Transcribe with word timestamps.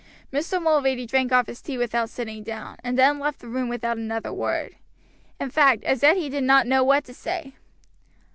Mr. 0.33 0.59
Mulready 0.59 1.05
drank 1.05 1.31
off 1.31 1.45
his 1.45 1.61
tea 1.61 1.77
without 1.77 2.09
sitting 2.09 2.41
down, 2.41 2.75
and 2.83 2.97
then 2.97 3.19
left 3.19 3.37
the 3.37 3.47
room 3.47 3.69
without 3.69 3.97
another 3.97 4.33
word; 4.33 4.75
in 5.39 5.51
fact, 5.51 5.83
as 5.83 6.01
yet 6.01 6.17
he 6.17 6.27
did 6.27 6.43
not 6.43 6.65
know 6.65 6.83
what 6.83 7.03
to 7.05 7.13
say. 7.13 7.53